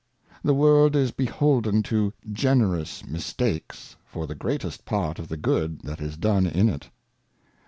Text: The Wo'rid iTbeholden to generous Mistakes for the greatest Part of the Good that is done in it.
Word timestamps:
The 0.43 0.55
Wo'rid 0.55 0.93
iTbeholden 0.93 1.83
to 1.83 2.11
generous 2.33 3.05
Mistakes 3.05 3.95
for 4.07 4.25
the 4.25 4.33
greatest 4.33 4.83
Part 4.83 5.19
of 5.19 5.27
the 5.27 5.37
Good 5.37 5.81
that 5.81 6.01
is 6.01 6.17
done 6.17 6.47
in 6.47 6.69
it. 6.69 6.89